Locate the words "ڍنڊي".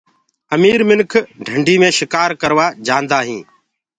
1.45-1.75